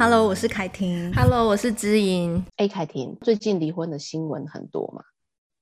[0.00, 1.12] Hello，我是凯婷。
[1.12, 2.42] Hello，我是知音。
[2.56, 5.04] 哎，凯婷，最近离婚的新闻很多嘛？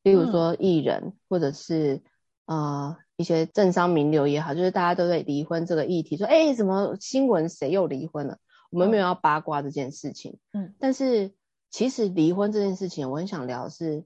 [0.05, 2.01] 例如说艺人，嗯、或者是
[2.47, 8.39] 呃一些政商名流也好，就是大家都在离婚这个议题，说哎，什么新闻谁又离婚了？
[8.71, 10.39] 我们没有要八卦这件事情。
[10.53, 11.33] 嗯，但是
[11.69, 14.05] 其实离婚这件事情，我很想聊的是，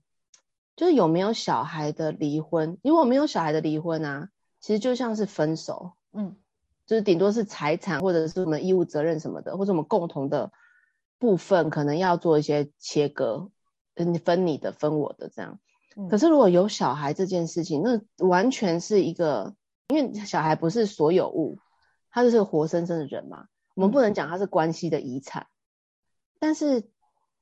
[0.76, 2.78] 就是有没有小孩的离婚？
[2.82, 4.30] 如果没有小孩的离婚啊，
[4.62, 5.92] 其实就像是分手。
[6.14, 6.36] 嗯。
[6.86, 10.50] 就是顶多是财产或者是什么义务责任什么的，或者我们共同的
[11.18, 13.50] 部分可能要做一些切割，
[13.94, 15.60] 嗯，分你的，分我的这样。
[15.96, 16.08] 嗯。
[16.08, 19.54] 可是如果有小孩这件事情，那完全是一个，
[19.88, 21.58] 因为小孩不是所有物，
[22.10, 23.46] 他就是个活生生的人嘛。
[23.74, 25.46] 我们不能讲他是关系的遗产，
[26.38, 26.90] 但是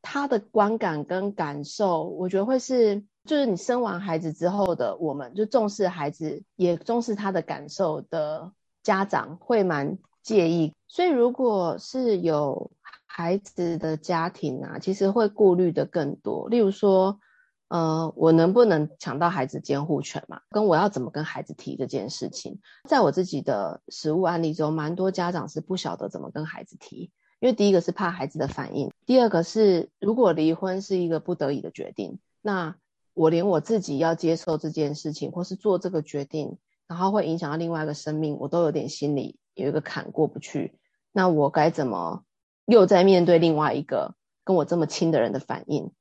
[0.02, 8.52] 他的观感跟感受，我觉得会是，就是你生完孩子之后的我们，就重视孩子，也重视他的感受的。
[8.90, 12.72] 家长会蛮介意，所以如果是有
[13.06, 16.48] 孩子的家庭啊，其实会顾虑的更多。
[16.48, 17.20] 例如说，
[17.68, 20.40] 呃，我能不能抢到孩子监护权嘛？
[20.50, 32.74] 跟我要怎么跟孩子提这件事情，在我自己的实务案例中，蛮多家长是不晓得怎么跟孩子提，因为第一个是怕孩子的反应，第二个是如果离婚是一个不得已的决定，那
[33.14, 36.58] 我连我自己要接受这件事情，或是做这个决定。
[36.90, 40.76] 然后会影响到另外一个生命，我都有点心里有一个坎过不去。
[41.12, 42.24] 那我该怎么
[42.66, 45.92] 又在面对另外一个跟我这么亲的人的反应？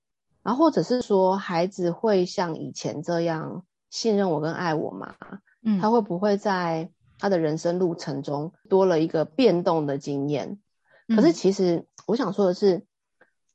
[0.42, 5.14] 然后或者是说，孩子会像以前这样信任我跟爱我吗？
[5.62, 10.60] 嗯，他会不会在他的人生路程中多了一个变动的经验？
[11.08, 12.84] 嗯，可是其实我想说的是，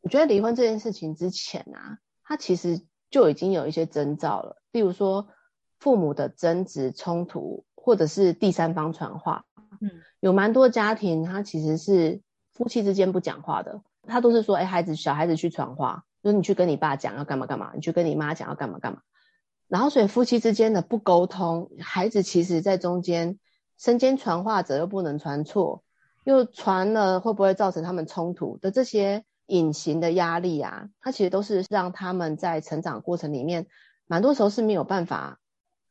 [0.03, 5.27] 我觉得离婚这件事情之前啊，他其实就已经有一些征兆了，例如说。
[5.85, 9.45] 父母的争执冲突，或者是第三方传话，
[9.83, 12.23] 嗯，有蛮多家庭，他其实是
[12.55, 19.03] 夫妻之间不讲话的，他都是说，哎，孩子，小孩子去传话，就是你去跟你爸讲要干嘛干嘛，你去跟你妈讲要干嘛干嘛，
[19.69, 23.39] 然后所以夫妻之间的不沟通，孩子其实在中间
[23.77, 25.85] 身兼传话者又不能传错，
[26.25, 33.67] 又传了会不会造成他们冲突的这些隐形的压力啊，他其实都是让他们在成长过程里面，
[34.07, 35.41] 蛮多时候是没有办法。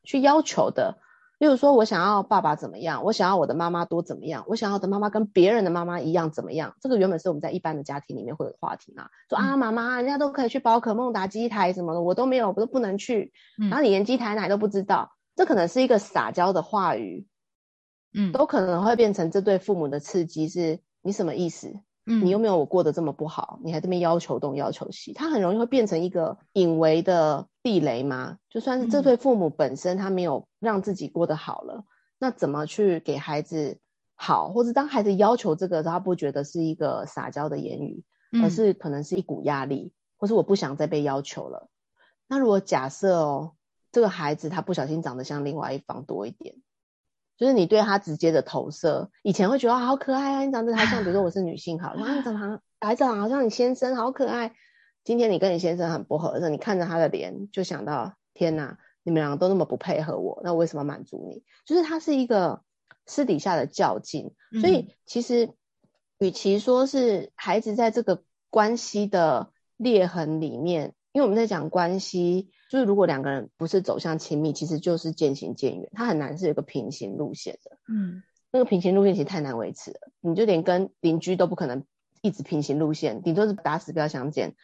[0.04, 0.98] 去要求的，
[1.40, 6.76] 例如说，我想要爸爸怎么样，我想要我的妈妈多怎么样，我想要的妈妈跟别人的妈妈一样怎么样？
[6.80, 13.34] 这个原本是我们在一般的家庭里面会有话题嘛，说啊，妈妈，人家都可以去宝可梦打机台什么的，我都没有，我都不能去。
[13.58, 17.28] 然后你连机台哪都不知道，这可能是一个撒娇的话语，
[18.14, 21.74] 嗯，都可能会变成这对父母的刺激，是你什么意思？
[22.06, 28.38] 嗯，你又没有我过得这么不好，你还这边要求东要求西，他很容易会变成一个隐微的地雷吗？
[28.50, 31.84] 就算是这对父母本身他没有让自己过得好了，嗯、
[32.20, 33.80] 那怎么去给孩子
[34.16, 34.50] 好？
[34.50, 38.04] 或者当孩子要求这个，他不觉得是一个撒娇的言语，
[38.44, 41.70] 而是可能是一股压力，或是我不想再被要求了。
[42.28, 43.54] 那如果假设哦，
[43.92, 46.56] 这个孩子他不小心长得像另外一方多一点。
[47.38, 54.54] 就是你对他直接的投射，以前会觉得好可爱啊，你长得好像，比如说我是女性好，然后你长得好，孩子好像你先生好可爱。
[55.04, 61.44] 今天你跟你先生很不合适，你看着他的脸，就想到天哪，你们两个都那么不配合我，那我为什么满足你？
[61.66, 62.62] 就是他是一个
[63.06, 65.50] 私底下的较劲，所以其实
[66.20, 70.94] 与其说是孩子在这个关系的裂痕里面。
[71.14, 77.78] 因为我们在讲关系，就是如果两个人不是走向亲密，其实就是渐行渐远，它很难是有个平行路线的。
[77.88, 81.86] 嗯，那个平行路线其实太难维持了，你就连跟邻居都不可能
[82.22, 84.56] 一直平行路线，顶多是打死不要相见。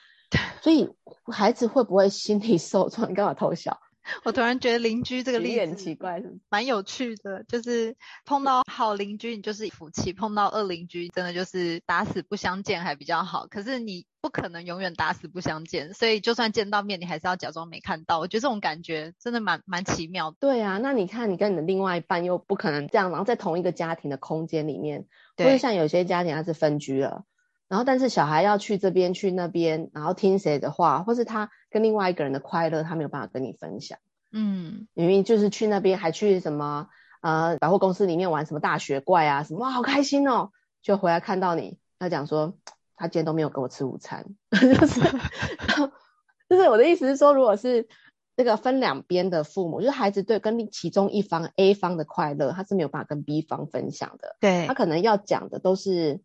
[0.61, 0.89] 所以
[1.25, 3.09] 孩子会不会心理 受创？
[3.09, 3.79] 你干嘛偷笑？
[4.23, 7.43] 我突然觉得邻居这个例子很奇怪，蛮有趣的。
[7.43, 7.95] 就是
[8.25, 13.47] 碰到好邻居，你就是福气；碰到恶邻居，真的就是打死不相见还比较好。
[13.47, 18.19] 可是你不可能永远打死不相见，所以就算见到面，你还是要假装没看到。
[18.19, 20.37] 我觉得这种感觉真的蛮蛮奇妙的。
[20.39, 25.05] 对啊，那你看，你跟你的另外一半又不可能这样，然后在同一个家庭的空间里面，
[25.35, 27.25] 对，或者像有些家庭他是分居了。
[27.67, 33.99] 然后，但是小孩要去这边去那边，然后听谁的话，或是他跟另外一个人的快乐，他没有办法跟你分享。
[34.31, 36.89] 嗯，明明就是去那边，还去什么
[37.21, 40.51] 呃百货公司里面玩什么大雪怪啊什么，哇，好开心哦！
[40.81, 42.55] 就回来看到你，他讲说
[42.95, 45.01] 他今天都没有跟我吃午餐， 就是
[46.49, 47.87] 就是我的意思是说，如果是
[48.35, 54.37] 这个分两边的父母，就是孩子对跟其中一方 A 方的快乐，他是没有办法跟 B 方分享的。
[54.39, 56.21] 对，他可能要讲的都是。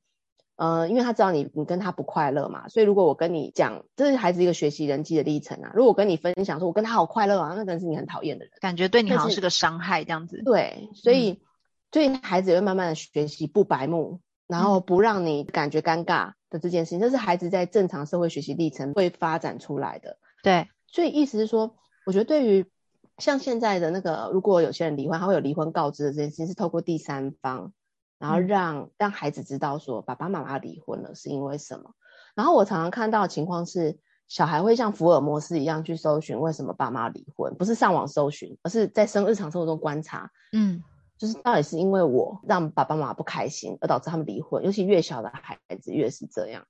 [0.57, 5.73] 呃，因为他知道你你跟他不快乐嘛，所以如果我跟你讲，这是孩子一个学习人际的历程啊。
[5.75, 10.43] 如果我跟你分享说，我跟他好快乐啊，那可能是你很讨厌的人，感觉对你好像是个伤害这样子。
[10.45, 11.41] 对，所以、嗯、
[11.91, 20.19] 所以孩子也会慢慢的学习不白目，然后不让你感觉尴尬的这件事情，这是孩子在正常社会学习历程会发展出来的。
[20.43, 21.75] 对，所以意思是说，
[22.07, 22.67] 我觉得对于
[23.19, 27.73] 像现在的那个，如果有些人离婚，他会有离婚告知的这件事情，是透过第三方，
[28.19, 31.95] 然后让、嗯、让孩子知道说，爸爸妈妈离婚了是因为什么。
[32.35, 40.83] 然后我常常看到的情况是，小孩会像福尔摩斯一样去搜寻为什么爸妈离婚，不是上网搜寻，而是在生日常生活中观察，嗯，
[41.19, 46.67] 就是到底是因为我让爸爸妈妈不开心而导致他们离婚，尤其越小的孩子越是这样。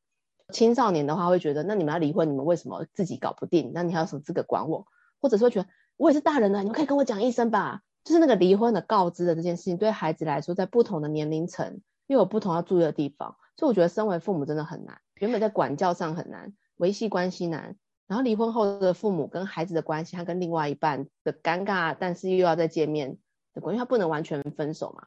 [0.52, 3.73] 青少年的话会觉得，那你们要离婚，你们为什么自己搞不定？
[3.73, 4.87] 那你还有什么资格管我？
[5.19, 7.81] 或者说觉得我也是大人了，你们可以跟我讲一声吧。
[8.05, 15.01] 就是那个离婚的告知的这件事情，对孩子来说，在不同的年龄层又有不同要注意的地方，所以我觉得身为父母真的很难。
[15.17, 23.17] 原本在管教上很难，维系关系难，然后离婚后的父母跟孩子的关系，他跟另外一半的尴尬，但是又要再见面
[23.55, 25.07] 的关系，他不能完全分手嘛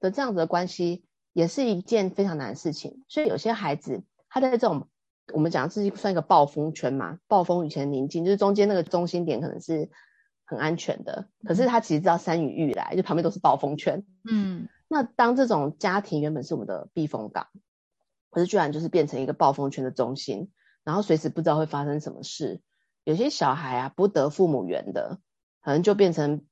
[0.00, 1.04] 的这样子的关系，
[1.34, 3.04] 也是一件非常难的事情。
[3.08, 4.88] 所以有些孩子他在这种
[5.34, 9.90] 我们讲是算一个暴风圈嘛，暴风雨前宁静，就是中间那个中心点可能是
[10.48, 14.02] 很安全的，可是他其实知道山雨欲来，就旁边都是暴风圈。
[14.24, 17.48] 嗯，那当这种家庭原本是我们的避风港。
[18.30, 20.50] 可是居然就是变成一个暴风圈的中心，
[20.84, 22.60] 然后随时不知道会发生什么事。
[23.04, 25.18] 有些小孩啊，不得父母缘的，
[25.62, 26.42] 可能就变成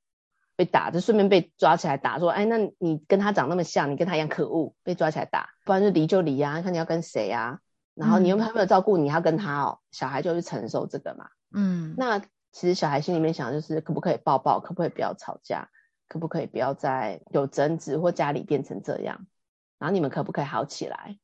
[0.56, 7.60] 被打，就顺便被抓起来打，说：“哎，那你跟他长那么像，你跟他一样可恶，被抓起来打。”不然就离就离啊，看你要跟谁啊。
[7.94, 11.28] 然后你又还没有照顾你，要跟他哦，小孩就去承受这个嘛。
[11.52, 12.22] 嗯，那
[12.56, 15.68] 其实小孩心里面想的就是，可不可以抱抱，可不可以不要吵架，
[16.08, 19.26] 可不可以不要再有争执，或家里变成这样，
[19.78, 21.18] 然后你们可不可以好起来？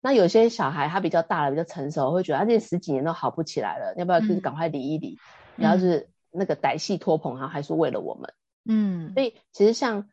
[0.00, 5.18] 那有些小孩他比较大了，比较成熟，会觉得他这十几年都好不起来了，要不要就是赶快离一离？
[5.56, 8.32] 嗯、然后就是那个歹戏拖棚，然后还是为了我们，
[8.64, 10.08] 嗯，所以其实像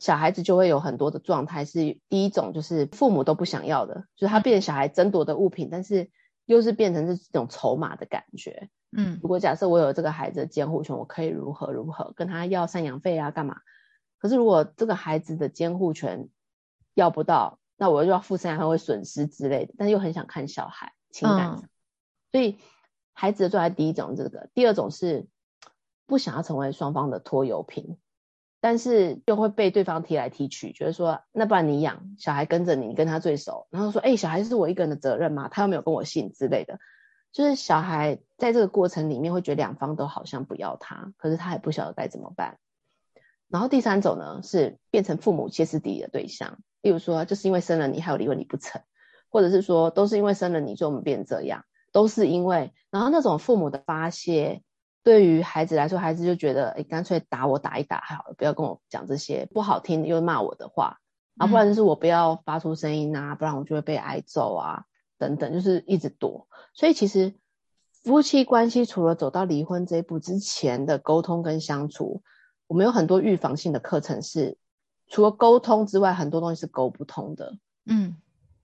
[0.00, 6.10] 小孩子就会有很多的状态，是第一种就是父母都不想要的，就是他变成小孩争夺的物品，但是
[6.46, 13.56] 又是变成这种筹码的感觉，嗯，如果假设我有这个孩子的监护权，我可以如何如何跟他要赡养费啊，干嘛？
[14.18, 16.28] 可是如果这个孩子的监护权
[16.94, 17.58] 要不到。
[17.78, 21.68] 那我就要负担，他会损失之类的，但是又很想看小孩情感上，嗯、
[22.32, 22.56] 所以
[23.12, 25.26] 孩子的状态第一种这个，第二种是
[26.06, 27.98] 不想要成为双方的拖油瓶，
[28.62, 35.48] 但是又会被对方踢来踢去，觉得说那不然你养小孩跟着你，你跟他最熟，然后说哎、欸、小孩是我一个人的责任吗？
[35.48, 36.78] 他又没有跟我姓之类的，
[37.36, 42.56] 就是小孩在这个过程里面会觉得两方都好像不要他，可是他也不晓得该怎么办。
[43.48, 46.56] 然后第三种呢是变成父母歇斯底里的对象。
[46.80, 48.80] 例如说，就是因为生了你，还有离婚你不成，
[49.28, 54.62] 或者是说，都是因为生了你，所以我们变这样，都是因为，然后那种父母的发泄，
[55.02, 61.00] 对于孩子来说，孩子就觉得，哎，干脆打我打一打好了，不要跟我讲这些不好听又骂我的话，
[61.36, 64.84] 啊，不然就是我不要发出声音啊，不然我就会被挨揍啊，
[65.18, 66.48] 等等，就是一直躲。
[66.74, 67.34] 所以其实
[68.02, 72.22] 夫妻关系除了走到离婚这一步之前的沟通跟相处，
[72.66, 74.56] 我们有很多预防性的课程是。
[75.08, 77.56] 除了沟通之外，很多东西是沟不通的。
[77.84, 78.16] 嗯，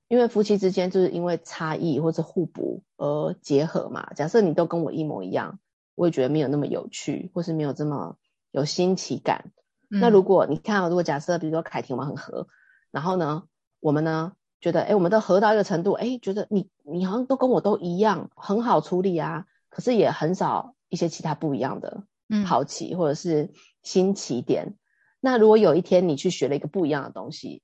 [0.08, 4.12] 因为夫妻之间就是因为差异或者互补而结合嘛。
[4.16, 5.60] 假设你都跟我一模一样，
[5.94, 8.16] 我也觉得没有那么有趣，或是没有这么
[8.50, 9.52] 有新奇感。
[9.88, 12.48] 嗯、那如果你看，如果假设比如说凯婷我们很合，
[12.90, 13.44] 然后呢，
[13.78, 14.32] 我们呢
[14.62, 19.44] 觉得，哎，我们都合到一个程度，哎，觉得你你好像都跟我都一样，很好处理啊。
[19.68, 22.04] 可是也很少一些其他不一样的
[22.46, 23.52] 好奇或者是
[23.82, 24.76] 新奇点。
[25.18, 27.62] 那如果有一天你去学了一个不一样的东西，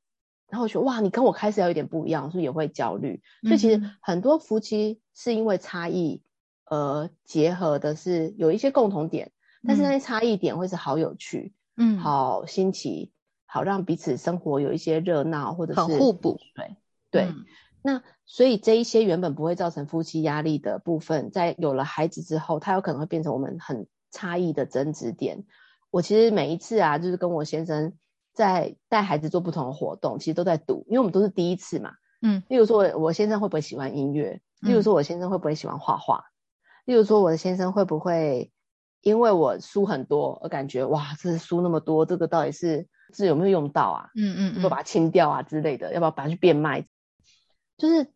[0.49, 3.23] 然后我说哇，你跟我开始要有点不一样，是不是也会焦虑？
[3.43, 6.23] 所以其实很多夫妻是因为差异
[6.65, 9.31] 而结合的是有一些共同点，
[9.67, 13.13] 但是那些差异点会是好有趣，嗯，好新奇，
[13.45, 16.75] 好让彼此生活有一些热闹或者是很互补，对
[17.11, 17.25] 对。
[17.25, 17.45] 嗯、
[17.83, 25.45] 那所以这一些原本不会造成夫妻压力的部分，在有了孩子之后，它有可能会变成我们很差异的争执点。
[25.91, 27.95] 我其实每一次啊，就是跟我先生
[28.35, 31.93] 在带孩子做不同的活动，其实都在赌，因为我们都是第一次嘛。
[32.21, 34.41] 嗯，例如说，我先生会不会喜欢音乐？
[34.61, 36.19] 例如说，我先生会不会喜欢画画？
[36.19, 36.25] 嗯、
[36.87, 38.53] 例如说，我的先生会不会
[39.03, 44.11] 因为我书很多而感觉哇，这是书那么多，这个到底是是有没有用到啊？
[44.17, 45.93] 嗯嗯，要不要把它清掉啊之类的？
[45.95, 46.87] 要不要把它去变卖？
[47.79, 48.13] 就是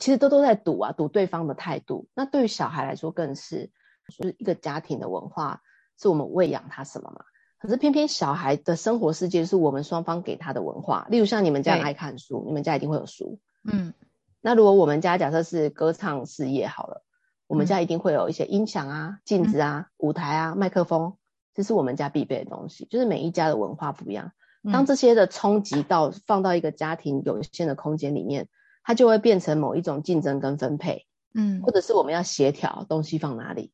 [0.00, 2.08] 其实都都在赌啊，赌对方的态度。
[2.14, 3.70] 那对于小孩来说，更是
[4.08, 5.60] 就是一个家庭的文化。
[5.96, 7.24] 是我们喂养他什么嘛？
[7.58, 11.06] 可是偏偏小孩的生活世界是我们双方给他的文化。
[11.08, 13.38] 例如像你们家爱看书，对你们家一定会有书。
[13.62, 13.94] 嗯，
[14.40, 17.04] 那如果我们家假设是歌唱事业好了，
[17.46, 21.16] 我们家一定会有一些音响啊、镜、嗯、子啊、舞台啊、麦克风，
[21.54, 22.86] 这是我们家必备的东西。
[22.90, 24.32] 就是每一家的文化不一样，
[24.72, 28.48] 当这些的冲击到放到一个家庭有限的空间里面，
[28.84, 33.72] 它就会变成某一种竞争跟分配，嗯，或者是我们要协调东西放哪里，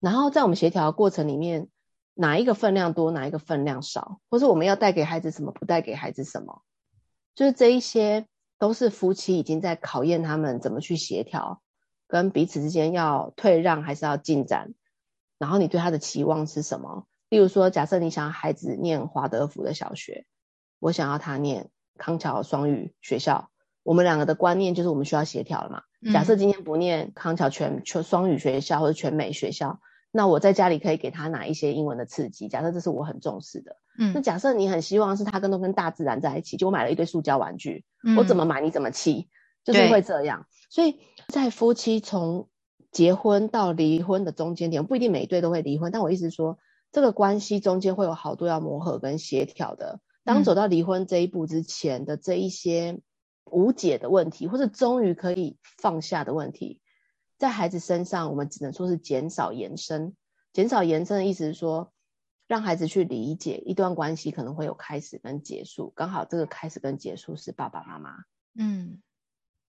[0.00, 1.68] 然后在我们协调的过程里面，
[2.14, 6.62] 哪一个分量多，哪一个分量少，或是我们要带给孩子什么，不带给孩子什么，
[7.34, 8.26] 就是这一些
[8.58, 11.62] 都是夫妻已经在考验他们怎么去协调，
[12.08, 14.74] 跟彼此之间要退让还是要进展，
[15.38, 17.06] 然后你对他的期望是什么？
[17.28, 20.26] 例如说，假设你想要孩子念华德福的小学，
[20.80, 23.50] 我想要他念康桥双语学校，
[23.90, 25.82] 我们两个的观念就是我们需要协调了嘛。
[26.00, 29.80] 嗯、假设今天不念康桥全全双语学校或者全美学校，
[30.12, 32.46] 那我在家里可以给他哪一些英文的刺激？
[32.46, 33.74] 假设这是我很重视的。
[33.98, 39.28] 嗯，那假设你很希望是他跟都跟大自然在一起，就我买了一堆塑胶玩具，嗯、我怎么买你怎么气，
[39.64, 40.46] 就是会这样。
[40.70, 42.48] 所以在夫妻从
[42.92, 46.58] 结婚到离婚的中间点，不一定每一对都会离婚，但我意思是说。
[46.92, 50.00] 这个关系中间会有好多要磨合跟协调的。
[50.24, 52.98] 当走到离婚这一步之前的这一些
[53.50, 56.80] 无解的问题，或是终于可以放下的问题，
[57.38, 60.16] 在孩子身上，我们只能说是减少延伸。
[60.52, 61.92] 减少延伸的意思是说，
[62.46, 68.16] 让孩子去理解一段关系可能会有开始跟结束，刚好这个开始跟结束是爸爸妈妈。
[68.54, 69.00] 嗯，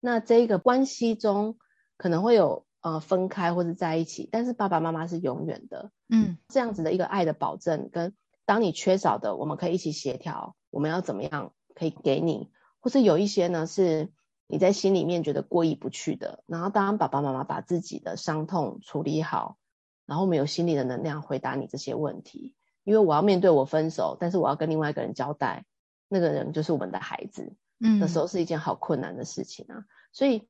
[0.00, 1.58] 那这一个关系中
[1.96, 2.66] 可能会有。
[2.80, 8.14] 呃，分开或者在一起，但是爸爸妈妈是永远的，嗯，这样子的一个爱的保证，跟
[8.46, 14.10] 当你缺少的，我们可以一起协调，我们要怎么样可以给你，或是有一些呢，是
[14.46, 19.56] 你在心里面觉得过意不去的，然后当爸爸妈妈把自己的伤痛处理好，
[20.06, 22.54] 然后我们有心理的能量回答你这些问题，
[22.84, 25.64] 因为我要面对我分手，但是我要跟另外一个人交代，
[26.08, 30.48] 那个人就是我们的孩子，嗯，的时候是一件好困难的事情啊，所以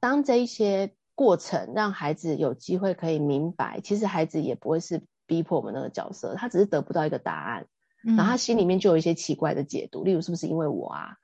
[0.00, 0.94] 当这一些。
[1.16, 7.66] 过程让孩子有机会可以明白，其实孩子也不会是逼迫我们那个角色，他只是得不到一个答案，
[8.06, 11.18] 嗯、然后他心里面就有一些奇怪的解读，例如是不是因为我啊，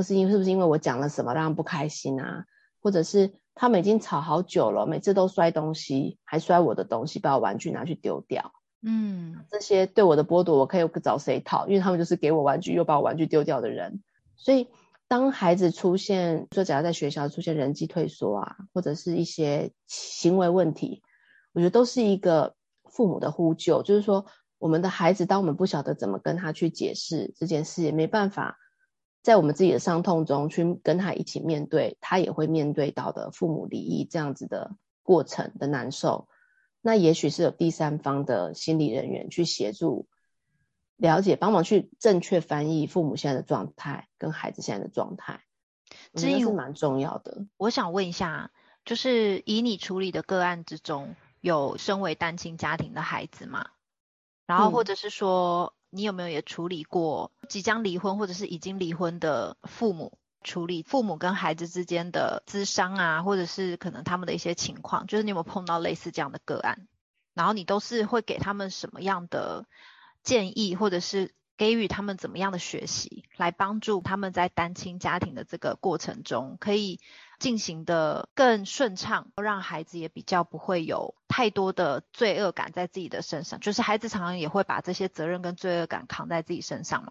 [0.00, 2.46] 或是因为是不是因为我讲了什么让他不开心啊，
[2.80, 8.52] 或者是他们已经吵好久了，每次都摔东西，还摔我的东西，把我玩具拿去丢掉，
[8.82, 11.66] 嗯，这些对我的剥夺，我可以找谁讨？
[11.68, 14.02] 因为他们就是给我玩具又把我玩具丢掉的人，
[14.36, 14.68] 所以。
[15.10, 21.02] 当孩子出现，说假如在学校出现人际退缩啊，或者是一些行为问题，
[21.52, 22.54] 我觉得都是一个
[22.84, 23.82] 父母的呼救。
[23.82, 24.24] 就是说，
[24.58, 28.56] 我们的孩子，当我们不晓得怎么跟他去解释这件事，也没办法
[29.22, 36.28] 在我们自己的伤痛中去跟他一起面对，他也会面对到的父母离异这样子的过程的难受。
[36.80, 40.08] 那也许是有第三方的心理人员去协助。
[40.96, 45.44] 了解，帮忙去正确翻译父母现在的状态跟孩子现在的状态，
[46.14, 47.46] 这是蛮重要的。
[47.56, 48.50] 我想问一下，
[48.84, 53.66] 就是以你处理的个案之中，有身为单亲家庭的孩子吗？
[54.46, 66.88] 然后或者是说，你有没有也处理过即将离婚或者是已经离婚的父母，处理父母跟孩子之间的咨商啊，或者是可能他们的一些情况，就是你有没有碰到类似这样的个案？
[67.34, 69.66] 然后你都是会给他们什么样的？
[70.22, 77.00] 建议或者是给予他们怎么样的学习，来帮助他们在单亲家庭的这个过程中，可以
[77.40, 83.58] 进行的更顺畅，让孩子也比较不会有太多的罪恶感在自己的身上。
[83.58, 87.10] 就是孩子常常也会把这些责任跟罪恶感扛在自己身上嘛。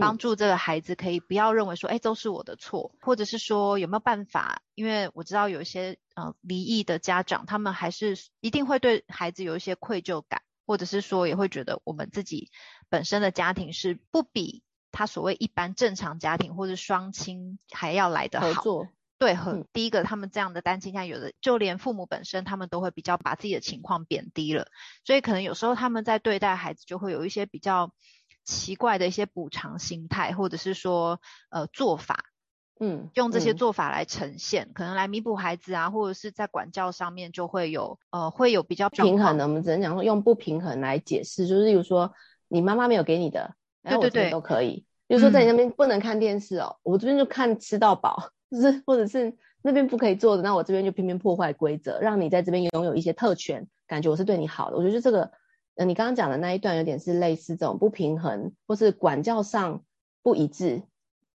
[0.00, 4.62] 帮助这个孩子可以不要认为说，哎，都是我的错，或者是说有没有办法？
[4.74, 10.40] 因为我知道有一些呃离异的家长，他们还是一定会对孩子有一些愧疚感。
[10.68, 12.50] 或者是说，也会觉得我们自己
[12.88, 18.52] 本身的家庭是不比他所谓一般正常家庭或者双亲还要来得好。
[18.52, 18.88] 合作。
[19.18, 24.66] 对，很、嗯、第一个，他们这样的单亲家有的，就连父母本身，他们都会比较把自己的情况贬低了，
[25.04, 27.92] 所以可能有时候他们在对待孩子，就会有一些比较
[28.44, 31.20] 奇怪的一些补偿心态，或者是说
[31.50, 32.24] 呃做法。
[32.78, 39.44] 嗯，用这些做法来呈现，嗯、可能来弥补孩子啊，或者是在管教上面就会有呃，会有比较平衡的。
[39.44, 42.12] 我们只能讲说用不平衡来解释，就是例如说
[42.48, 44.84] 你妈妈没有给你的，然后我这边都可以。
[45.06, 54.76] 比如说在你那边不能看电视哦，嗯、我这边就看吃到饱，就是或者是那边不可以做的，那我这边就偏偏破坏规则，让你在这边拥有一些特权，感觉我是对你好的。
[54.76, 55.32] 我觉得这个，
[55.74, 59.84] 呃，你刚刚讲的那一段有点是类似这种不平衡，或是管教上
[60.22, 60.82] 不一致。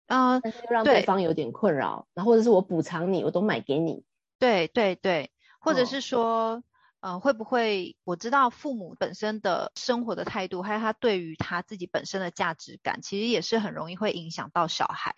[0.07, 4.05] 啊，但是又让对方有点困扰，然后或者是我补偿你，我都买给你。
[4.39, 6.63] 对对对，或者是说，
[7.03, 15.15] 哦、呃，会不会我知道父母本身的生活的态度，还有他对于他自己本身的价值感，其实也是很容易会影响到小孩。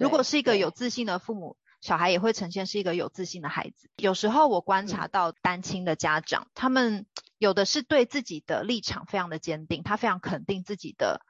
[0.00, 3.88] 如果是一个有自信的父母，小孩也会呈现是一个有自信的孩子。
[3.96, 7.06] 有时候我观察到单亲的家长，嗯、他们
[7.38, 11.20] 有的是对自己的立场非常的坚定，他非常肯定自己的。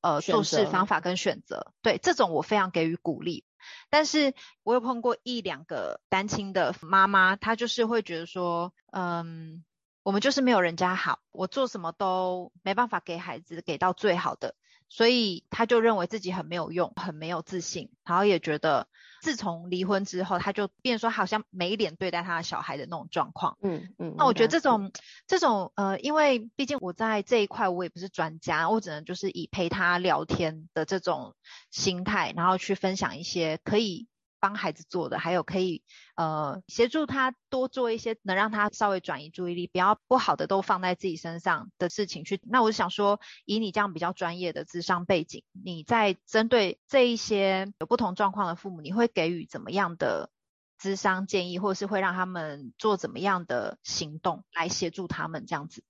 [0.00, 1.72] 呃做事方法跟选择。
[1.82, 3.44] 对，这种我非常给予鼓励。
[3.90, 4.32] 但是
[4.62, 9.64] 我有碰过一两个单亲的妈妈，她就是会觉得说，嗯，
[10.04, 14.54] 我们就是没有人家好，我做什么都没办法给孩子给到最好的。
[14.88, 18.88] 所以他就认为自己很没有用，很没有自信，然后也觉得
[19.20, 23.58] 自从离婚之后，他就变说好像没脸对待他的小孩的那种状况。
[23.62, 24.14] 嗯嗯。
[24.16, 24.92] 那我觉得这种
[25.26, 31.34] 这种呃，因为毕竟我在这一块我也不是专家，我只能就是以陪他聊天的这种
[31.70, 34.06] 心态，然后去分享一些可以。
[34.40, 35.82] 帮孩子做的，还有可以
[36.14, 42.40] 呃协助他多做一些能让他稍微转移注意力，不要不好的都放在自己身上的事情去。
[42.44, 50.30] 那我想说，以你这样比较专业的智商背景，你在针对这一些有不同状况的父母，你会给予怎么样的
[50.78, 55.82] 智商建议，或者是会让他们做怎么样的行动来协助他们这样子？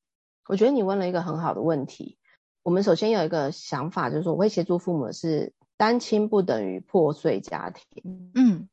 [0.47, 2.19] 我觉得你问了一个很好的问题。
[2.63, 5.53] 我们首先有一个想法，就是我会协助父母是。
[5.79, 8.31] 单亲不等于破碎家庭。
[8.35, 8.69] 嗯，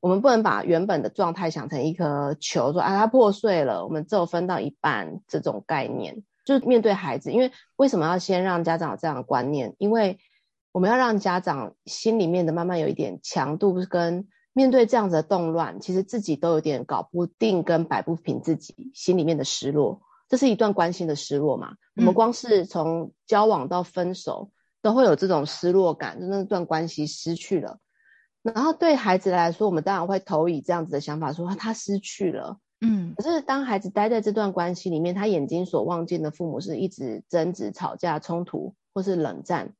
[0.00, 6.22] 我们不能把原本的状态想成一颗球，说啊，它破碎了，我们只有分到一半这种概念。
[6.44, 9.74] 就是面对孩子，因为为什么要先让家长有这样的观念？
[9.78, 10.18] 因为
[10.72, 20.02] 我们要让家长心里面的慢慢有一点强度，跟面对这样子的动乱，其实自己都有点搞不定，跟摆不平自己心里面的失落。
[20.28, 21.76] 这是一段关心的失落嘛？
[21.96, 24.50] 我们光是从交往到分手。
[24.84, 27.78] 都会有这种失落感，就那段关系失去了。
[28.42, 32.58] 然后对孩子来说，我们当然会投以这样子的想法，说他失去了。
[32.82, 39.72] 嗯，可是当孩子待在这段关系里面，他眼睛所望见的父母是一直争执、吵架、冲突，或是冷战，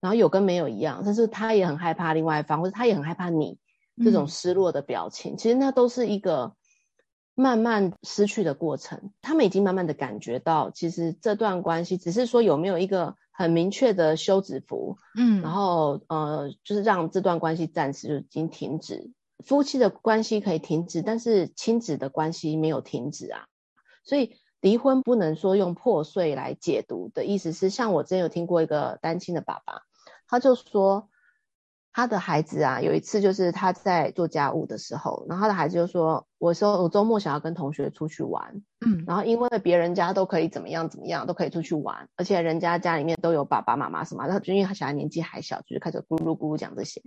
[0.00, 3.60] 然后有跟没有一样，但是他也很害怕另外一方，或者他也很害怕你
[4.04, 5.34] 这种失落的表情。
[5.34, 6.56] 嗯，其实那都是一个
[7.36, 9.12] 慢慢失去的过程。
[9.22, 13.14] 他们已经慢慢的感觉到，其实这段关系只是说有没有一个。
[13.34, 19.10] 很明确的休止符，嗯，然后呃，就是让这段关系暂时就已经停止。
[19.44, 23.44] 夫妻的关系可以停止，但是亲子的关系没有停止啊。
[24.04, 29.82] 所以离婚不能说用破碎来解读的意思是，像我之前有听过一个单亲的爸爸，
[30.28, 31.10] 他就说。
[31.96, 47.00] 他的孩子啊，有一次就是他在做家务的时候，然后他的孩子就说：“我说我周末想要跟同学出去玩，嗯，然后因为别人家都可以怎么样怎么样，都可以出去玩，而且人家家里面都有爸爸妈妈什么，然后就因为他小孩年纪还小，就是开始咕噜咕噜讲这些。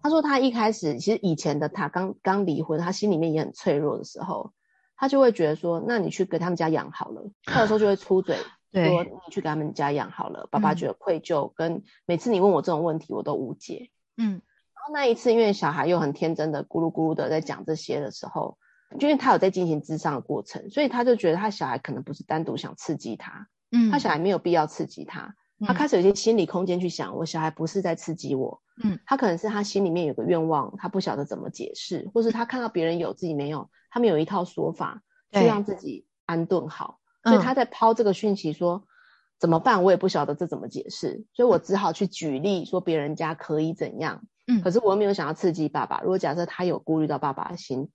[0.00, 4.52] 他说他一开始其实以前的他刚刚离婚，他心里面也很脆弱的时候，
[4.96, 8.36] 他就会觉得说，那你去给他们家养好了，他有时候就会出嘴。
[8.76, 13.90] ”说你去给他们家养好了，爸爸觉得愧疚，跟每次你问我这种问题，我都无解。
[14.16, 18.58] 嗯，然后那一次，因为小孩又很天真的咕噜咕噜的在讲这些的时候，
[18.98, 25.34] 就因为他有在进行咨商的过程，所以他就觉得他小孩可能不是单独想刺激他，嗯，他小孩没有必要刺激他，
[25.66, 35.02] 他开始有些心理空间去想，我小孩不是在刺激我，嗯，他可能是他心里面有个愿望，他不晓得怎么解释，或是他看到别人有自己没有，他们有一套说法
[35.32, 37.00] 去让自己安顿好。
[37.24, 38.88] 所以他在抛这个讯息说，说
[39.38, 39.84] 怎么办？
[39.84, 44.26] 我也不晓得这怎么解释，所以我只好去举例说别人家可以怎样。
[44.46, 46.00] 嗯，可是我又没有想要刺激爸爸。
[46.00, 47.90] 如果假设他有顾虑到爸爸的心，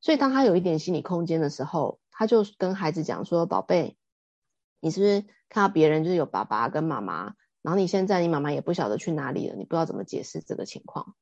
[0.00, 3.96] 所以当他有一点心理空间的时候，他就跟孩子讲说：“宝贝，
[4.80, 11.14] 你是不是看到别人就是有爸爸跟妈妈，然后你现在你妈妈也不晓得去哪里了，你不知道怎么解释这个情况？”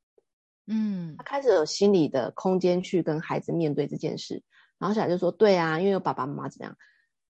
[0.67, 4.43] 嗯，他开始有心理的空间去跟孩子面对这件事，
[4.79, 6.77] 然后小孩就说：“对啊，因为有爸爸妈妈怎么样。”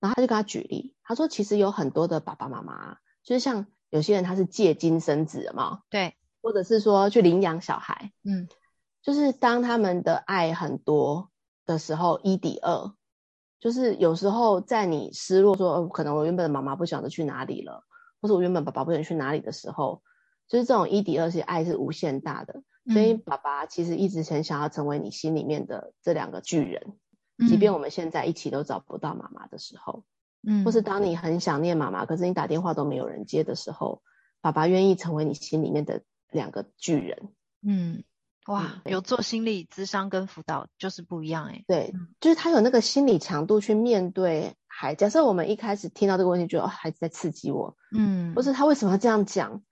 [0.02, 8.48] 然后他就跟他举例，他说其实有很多的爸爸妈妈，就是像有些人他是借精生子的嘛，对，或者是说去领养小孩，嗯，
[9.00, 11.30] 就是当他们的爱很多
[11.64, 12.92] 的时候，一抵二，
[13.60, 17.84] 就是有时候在你失落说，哦，可能我原本的妈妈不晓得去哪里了，
[18.20, 20.02] 或者我原本爸爸不晓得去哪里的时候，
[20.48, 26.98] 就是这种一抵二，其实爱是无限大的，所以爸爸其实一直很想要成为你心里面的这两个巨人。
[27.38, 30.04] 即便我们现在一起都找不到妈妈的时候，
[30.46, 34.02] 嗯，或是当你很想念妈妈，可是你打电话都没有人接的时候，
[34.40, 37.28] 爸爸愿意成为你心里面的两个巨人。
[37.62, 38.04] 嗯，
[38.46, 41.64] 哇，有做心理咨商跟辅导就是不一样哎。
[41.66, 44.94] 对，就是他有那个心理强度去面对孩。
[44.94, 49.62] 假设我们一开始听到这个问题，觉得哦，孩子在刺激我，嗯，或是他为什么要这样讲？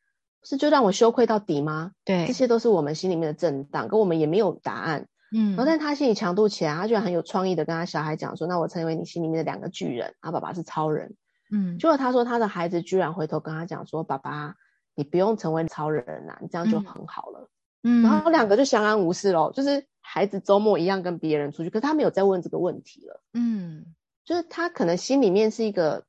[0.43, 1.93] 是就让我羞愧到底吗？
[2.03, 5.07] 对，这些都是我们心里面的震荡，跟我们也没有答案。
[5.33, 11.15] 嗯，然后但他心理强度起来，他居然很有创意的跟他小孩讲说：“那我成为你心里面的两个巨人，他爸爸是超人。”
[11.53, 14.55] 嗯，结果他说他的孩子居然回头跟他讲说：“爸爸，
[14.95, 17.49] 你不用成为超人啊，你这样就很好了。”
[17.83, 23.23] 嗯，然后两个就相安无事咯，就是孩子周末一样跟别人出去，可是他没有再问这个问题了。
[23.33, 23.87] 嗯，
[24.25, 26.05] 就是他可能心里面是一个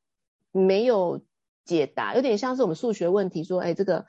[0.52, 1.22] 没有
[1.64, 4.06] 解答，有点像是我们数学问题，说，哎，这个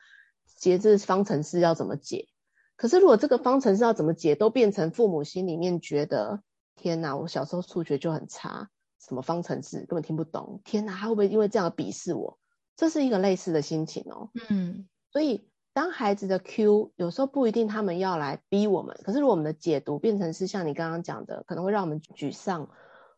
[0.57, 2.27] 节制方程式要怎么解？
[2.77, 6.43] 可是如果这个方程式要怎么解，都变成父母心里面觉得，
[6.75, 12.39] 天哪，我小时候数学就很差，什么方程式根本听不懂，天哪，他会不会因为这样鄙视我？
[12.77, 14.31] 这是一个类似的心情哦。
[14.49, 22.71] 嗯，所以当孩子的 Q 有时候不一定他们要来逼我们，可是如果我们的解读变成是像你刚刚讲的，可能会让我们沮丧，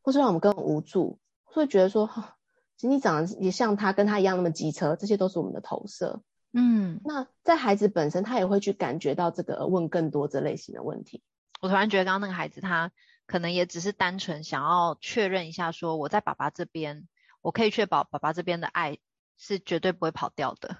[0.02, 2.10] 或是让我们更无助，会觉得说，
[2.76, 6.20] 其实你长得也像他，跟他一样那么机车，这些都是我们的投射。
[6.56, 11.20] 嗯，那在孩子本身，他也会去感觉到这个，问更多这类型的问题。
[11.60, 12.92] 我突然觉得，刚刚那个孩子，他
[13.26, 17.08] 可能也只是单纯想要确认一下，说我在爸爸这边，
[17.42, 18.98] 我可以确保爸爸这边的爱
[19.36, 20.76] 是绝对不会跑掉的，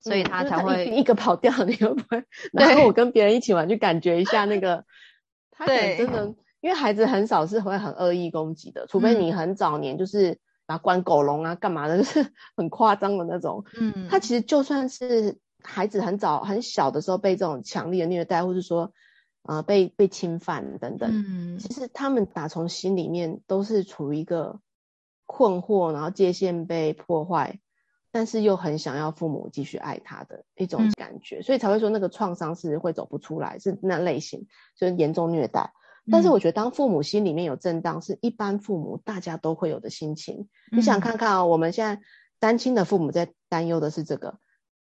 [0.00, 2.22] 所以他才会、嗯、一,一个跑掉，你会不会？
[2.52, 4.84] 然后我跟别人一起玩，去感觉一下那个，
[5.50, 10.38] 他可能真的，因为孩子很少是会很恶意攻击的，除非你很早年就是。
[10.70, 11.98] 啊，关狗笼啊，干嘛的？
[12.02, 13.64] 就是很夸张的那种。
[13.74, 18.92] 嗯，他其实就算是孩子很早很小的时候被这种强烈的虐待，或是说，
[19.42, 24.60] 呃，被被侵犯等等，嗯，其实他们打从心里面都是处于一个
[25.26, 27.58] 困惑，然后界限被破坏，
[28.12, 35.72] 但是又很想要父母继续爱他的一种感觉，嗯，所以才会说那个创伤是会走不出来，是那类型，就是严重虐待。
[36.10, 40.48] 但是我觉得，当父母心里面有震荡，是一般父母大家都会有的心情。
[40.72, 42.02] 嗯、你想看看啊、哦，我们现在
[42.38, 44.38] 单亲的父母在担忧的是这个，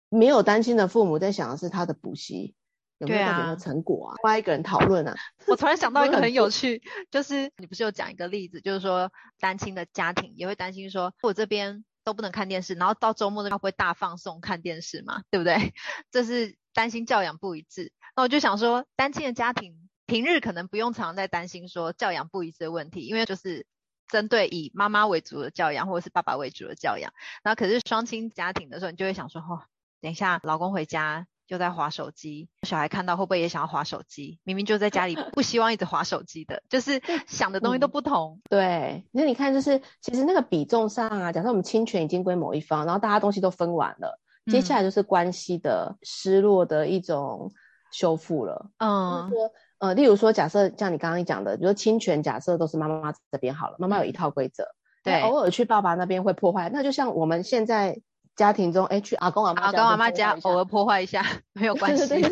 [0.10, 2.56] 没有单亲的父母在想的是他的补习
[3.00, 4.16] 有没有什么成果啊？
[4.24, 5.16] 另、啊、一个人讨论啊。
[5.48, 15.74] 我突然想到一个很有 趣，就是你不是有讲一个例子，就是说单亲的家庭也会担心说，我这边都不能看电视，然后到周末的话会大放送看电视嘛，对不对？
[16.12, 17.92] 这是担心教养不一致。
[18.16, 19.87] 那我就想说，单亲的家庭。
[20.08, 23.68] 平日可能不用常在担心说教养不一致的问题，因为就是
[24.08, 27.12] 针对以妈妈为主的教养，或者是爸爸为主的教养。
[27.44, 29.62] 然后可是双亲家庭的时候，你就会想说，哦，
[30.02, 34.40] 等一下老公回家就在划手机，小孩看到会不会也想要划手机？
[34.44, 38.40] 明明就在家里， 不希望一直划手机的，就是想的东西都不同。
[38.44, 47.52] 嗯、对，那你看，就是其实那个比重上啊，假设我们侵权已经归某一方，然后大家东西都分完了，嗯、接下来就是关系的失落的一种
[47.92, 48.70] 修复了。
[48.78, 49.24] 嗯。
[49.24, 54.66] 就是说呃，例如说，假设像你刚刚讲的，比如说侵权，假设都是妈妈这边好了，妈妈有一套规则，
[55.04, 58.02] 对，偶尔去爸爸那边会破坏，那就像我们现在
[58.36, 62.30] 家庭中，哎，去阿公阿妈家，阿公阿妈家偶尔破坏一下没有关系，对，对，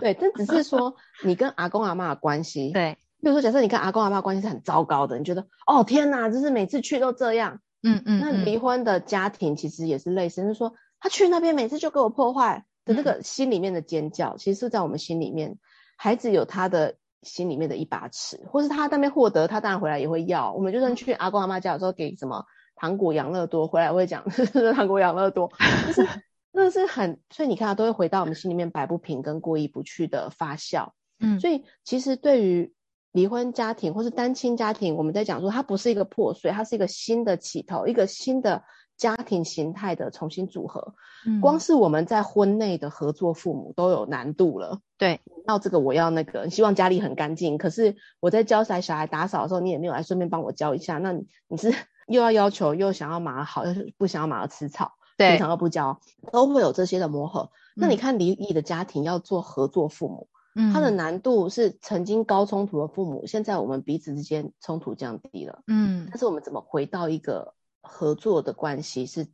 [0.00, 15.58] 对，这只是说你跟阿公阿妈的关系， 对，比如说假设你跟阿公阿妈关系是很糟糕的，你觉得哦天哪，就是每次去都这样，嗯嗯，那离婚的家庭其实也是类似，就是说他去那边每次就给我破坏的那个心里面的尖叫，其实是在我们心里面。
[15.96, 20.52] 孩子有他的心里面的一把尺，或是他那边获得，他当然回来也会要。
[20.52, 22.44] 我们就算去阿公阿妈家的时候，给什么
[22.76, 24.24] 糖果、养乐多，回来会讲
[24.74, 25.50] 糖果、养乐多，
[25.86, 26.06] 就是
[26.52, 30.90] 那是很，所以你看，他都会回到我们心里面摆不平跟过意不去的发酵。
[31.18, 32.72] 嗯，所以其实对于
[33.12, 38.62] 离婚家庭或是单亲家庭，我们在讲说，它不是一个破碎，它是一个新的起头，一个新的。
[38.96, 40.94] 家庭形态的重新组合，
[41.26, 44.80] 嗯，光是我们在婚内的合作父母都有难度了。
[44.96, 47.58] 对，那这个我要那个，希望家里很干净。
[47.58, 50.96] 可是我在教小孩打扫的时候，你也没有来顺便帮我教一下。
[50.98, 51.74] 那你你是
[52.08, 56.00] 又要要求，又想要马儿好，又不想要马儿吃草，对，平常都不教，
[56.32, 57.50] 都会有这些的磨合。
[57.74, 65.60] 嗯，那你看离异的家庭要做合作父母，嗯，他的难度是曾经高冲突的父母，现在我们彼此之间冲突降低了。
[65.66, 67.52] 嗯，但是我们怎么回到一个？
[67.88, 69.28] 合作的关系是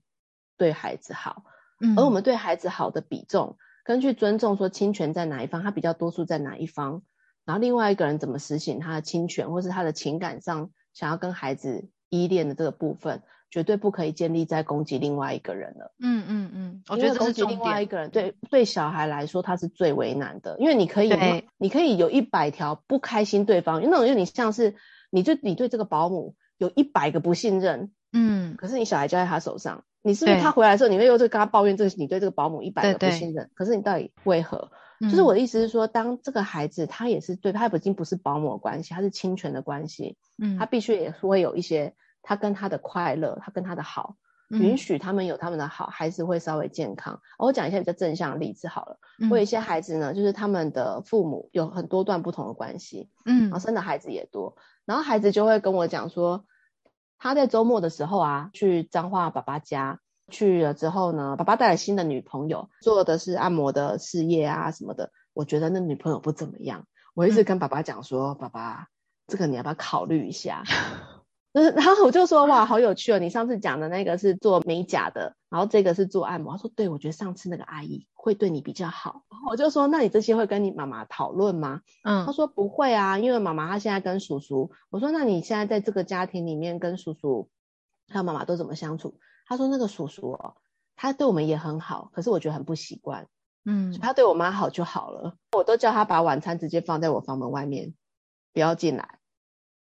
[0.57, 1.45] 对孩子好，
[1.81, 7.03] 嗯，而我们对孩子好的比重，根据尊重说侵权在哪一方，他比较多数在哪一方，
[7.45, 15.93] 然后另外一个人怎么实行他的侵权，或是他的情感上想要跟孩子依恋的这个部分，绝对不可以建立在攻击另外一个人了。
[15.99, 21.13] 嗯嗯嗯，我觉得攻击另外一个人，对对小孩来说他是最为难的，因为你可以，
[21.59, 24.77] 你可以有一百条不开心对方，因为那种有点像是
[25.11, 27.91] 你对你对这个保姆有一百个不信任。
[28.13, 31.91] 嗯，可是你小孩交在他手上，你是不是他回来的时候，你会又在跟他抱怨这个？
[31.97, 34.71] 你对这个保姆一百个不信任，对对，可是你到底为何？
[35.01, 44.17] 嗯，就是我的意思是说，当这个孩子他也是对他已经不是保姆的关系，他是侵权的关系，嗯，他必须也是会有一些他跟他的快乐，他跟他的好，
[44.51, 47.21] 允许他们有他们的好，孩子会稍微健康。
[47.39, 48.99] 我讲一下比较正向的例子好了，
[49.31, 56.45] 我有一些孩子呢，就是他们的父母有很多段不同的关系，嗯，然后生的孩子也多，然后孩子就会跟我讲说。
[57.23, 65.13] 他在周末的时候啊，去彰化爸爸家去了之后呢，爸爸带了新的女朋友，做的是按摩的事业啊什么的。
[65.33, 68.89] 我觉得那女朋友不怎么样，我一直跟爸爸讲说，嗯、爸爸
[69.29, 70.65] 这个你要不要考虑一下？
[71.53, 73.19] 就是，然后我就说哇，好有趣哦！
[73.19, 76.53] 你上次讲的那个是做美甲的，然后这个是做按摩。
[76.53, 79.25] 他说对，我觉得上次那个阿姨会对你比较好。
[79.31, 81.83] 然后我就说，那你这些会跟你妈妈讨论吗？
[82.05, 84.71] 嗯，他说不会啊，因为妈妈她现在跟叔叔。
[84.89, 87.51] 我说那你现在在这个家庭里面跟叔叔
[88.09, 89.19] 还有妈妈都怎么相处？
[89.47, 90.55] 他说那个叔叔哦，
[90.97, 93.27] 他对我们也很好，可是我觉得很不习惯。
[93.67, 97.93] 嗯，他对我妈好就好了，我都叫他把晚餐直接放在我房门外面，
[98.55, 99.19] 不要进来。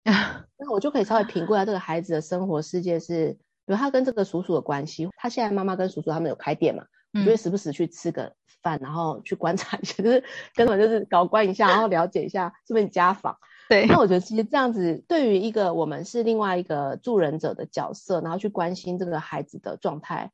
[0.59, 3.33] 那我就可以稍微评估一下这个孩子的生活世界是，
[3.67, 5.09] 比如他跟这个叔叔的关系。
[5.17, 6.85] 他现在妈妈跟叔叔他们有开店嘛？
[7.13, 8.33] 我就会时不时去吃个
[8.63, 10.23] 饭，然后去观察一下，就是
[10.55, 13.37] 根本就是搞关一下，然后了解一下是不是家访。
[13.69, 13.87] 对。
[13.87, 20.31] 那我 觉得其实这样子，对于一个我们是另外一个助人者的角色，然后去关心这个孩子的状态，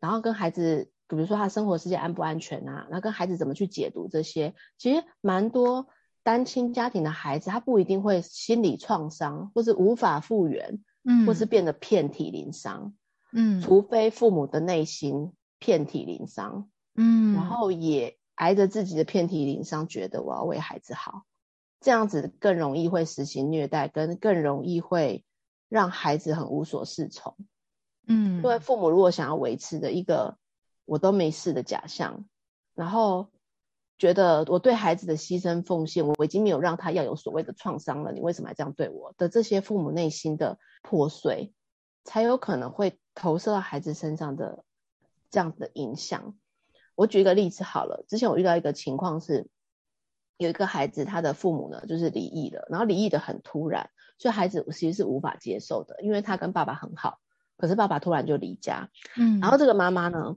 [0.00, 5.88] 然后跟孩子，比如说他生活世界安不安全啊，然后跟孩子怎么去解读这些，其实蛮多。
[6.28, 12.92] 单亲家庭的孩子，他不一定会心理创伤，或是无法复原，嗯，或是变得遍体鳞伤，
[13.32, 21.22] 嗯，除非父母的内心遍体鳞伤，嗯，然后也挨着自己的遍体鳞伤，觉得我要为孩子好，
[21.80, 25.24] 这样子更容易会实行虐待，跟更容易会
[25.70, 27.34] 让孩子很无所适从，
[28.06, 30.36] 嗯，因为父母如果想要维持的一个
[30.84, 32.26] 我都没事的假象，
[32.74, 33.30] 然后。
[33.98, 38.12] 觉得我对孩子的牺牲奉献，我已经没有让他要有所谓的创伤了。
[38.12, 39.28] 你为什么还这样对我的？
[39.28, 41.52] 这些父母内心的破碎，
[42.04, 44.64] 才有可能会投射到孩子身上的
[45.30, 46.36] 这样子的影响。
[46.94, 49.48] 我举一个例子好了，之前我遇到一个情况是，
[50.36, 57.18] 有一个孩子他的父母呢就是离异了，然后离异的很突然，所以孩子其实是无法接受的，因为他跟爸爸很好，
[57.56, 60.36] 可是爸爸突然就离家，嗯，然后这个妈妈呢。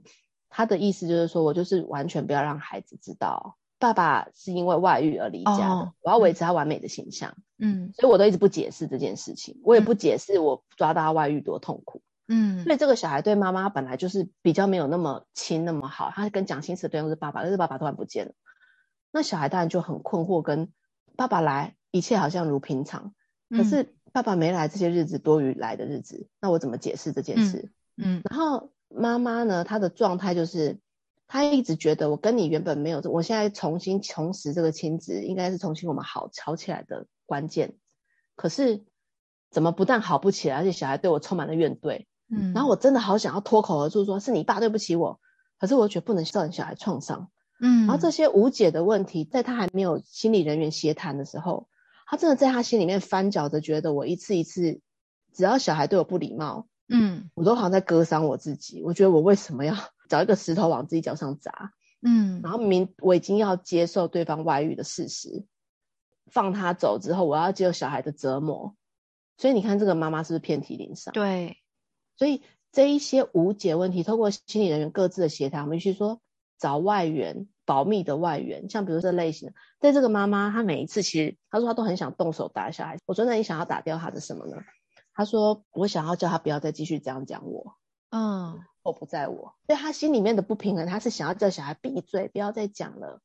[0.54, 7.34] 他的意思就是说，我就是完全不要让孩子知道爸爸是因为外遇而离家的，哦、我要维持他完美的形象。
[7.58, 12.02] 嗯，所以我都一直不解释这件事情，我也不解释我抓到他外遇多痛苦。
[12.28, 18.32] 嗯，所以这个小孩对妈妈本来就是比较没有那么亲那么好，他跟讲心事的对象是爸爸，但是爸爸突然不见了，
[19.10, 20.70] 那小孩当然就很困惑，跟
[21.16, 23.14] 爸爸来一切好像如平常，
[23.48, 27.72] 可是爸爸没来这些日子多于来的日子，那我怎么解释这件事？
[27.96, 28.71] 嗯，嗯然后。
[28.94, 30.78] 妈妈呢，她的状态就是，
[31.26, 37.76] 她一直觉得我跟你原本没有，我现在重新重拾这个亲子，应该是重新我们好吵起来的关键。
[38.34, 38.84] 可是
[39.50, 42.06] 怎么不但好不起来，而且小孩对我充满了怨怼。
[42.28, 45.20] 嗯，然后我真的好想要脱口而出说，是你爸对不起我，
[45.58, 47.30] 可是我觉得不能造成小孩创伤。
[47.60, 51.68] 嗯，然后这些无解的问题，在他还没有心理人员协谈的时候，
[52.06, 54.80] 他真的在他心里面翻搅着，觉得我一次一次，
[55.32, 56.66] 只要小孩对我不礼貌。
[56.88, 58.82] 嗯，我都好像在割伤我自己。
[58.82, 59.74] 我觉得我为什么要
[60.08, 61.72] 找一个石头往自己脚上砸？
[62.02, 65.46] 嗯，然后明我已经要接受对方外遇的事实，
[66.26, 68.74] 放他走之后，我要接受小孩的折磨。
[69.38, 71.14] 所以你看，这个妈妈是不是遍体鳞伤？
[71.14, 71.58] 对，
[72.16, 72.42] 所以
[72.72, 76.20] 这一些无解问题，透过心理人员各自的协调，我们去说
[76.58, 79.54] 找外援，保密的外援，像比如这类型的。
[79.80, 82.98] 对这个妈妈，她每一次其实她说她都很想动手打小孩。
[83.06, 84.56] 我说那你想要打掉她的什么呢？
[85.14, 87.76] 他说：“我想要叫他不要再继续这样讲我，
[88.10, 93.20] 嗯，我不在我，所以他心里面的不平衡，他是想要叫小孩闭嘴，不要再讲了。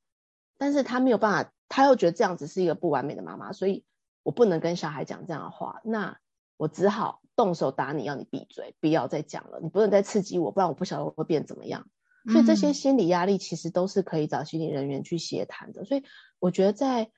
[0.57, 3.85] 但是他没有办法，他又觉得这样子是一个不完美的妈妈，所以
[4.23, 6.17] 我不能跟小孩讲这样的话，那
[6.57, 9.59] 我只好动手打你，要你闭嘴，不要再讲了。
[9.61, 11.87] 你不能再刺激我，不然我不晓得我会变怎么样。
[12.33, 15.85] 所以这些心理压力其实都是可以找心理人员去协谈的。
[15.85, 16.03] 所以
[16.39, 17.11] 我觉得，在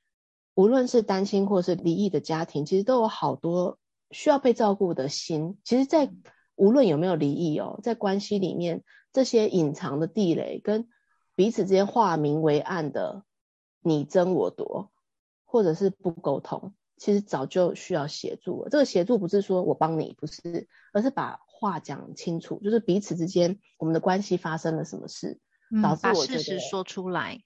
[0.53, 3.79] 无论是单亲或是离异的家庭，其实都有好多。”
[4.11, 6.11] 需要被照顾的心，其实，在
[6.55, 10.89] 无论有没有离异哦，在关系里面，这些隐藏的地雷跟
[11.35, 13.23] 彼此之间化名为暗的
[13.81, 14.91] 你争我夺，
[15.45, 18.69] 或者是不沟通，其实早就需要协助了。
[18.69, 25.39] 这个协助不是说我帮你，不是，而是把话讲清楚，就是彼此之间我们的关系发生了什么事，
[25.81, 27.41] 导致我事实说出来，